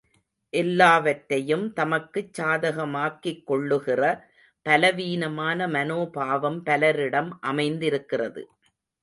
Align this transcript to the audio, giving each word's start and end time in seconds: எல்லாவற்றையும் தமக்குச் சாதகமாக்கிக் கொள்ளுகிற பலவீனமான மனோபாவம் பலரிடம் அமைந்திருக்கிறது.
எல்லாவற்றையும் 0.53 1.73
தமக்குச் 1.73 2.33
சாதகமாக்கிக் 2.33 3.43
கொள்ளுகிற 3.43 4.01
பலவீனமான 4.65 5.67
மனோபாவம் 5.67 6.59
பலரிடம் 6.65 7.31
அமைந்திருக்கிறது. 7.43 8.43